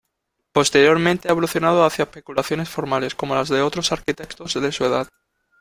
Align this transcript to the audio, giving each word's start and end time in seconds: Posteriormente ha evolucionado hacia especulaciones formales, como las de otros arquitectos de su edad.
Posteriormente 0.51 1.27
ha 1.27 1.31
evolucionado 1.31 1.85
hacia 1.85 2.05
especulaciones 2.05 2.67
formales, 2.67 3.13
como 3.13 3.35
las 3.35 3.49
de 3.49 3.61
otros 3.61 3.91
arquitectos 3.91 4.55
de 4.55 4.71
su 4.71 4.83
edad. 4.85 5.07